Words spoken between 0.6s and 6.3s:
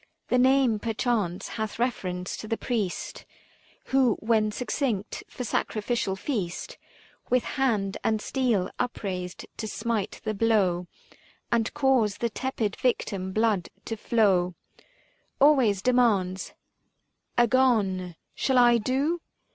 perchance hath reference to the Priest Who when succinct for sacrificial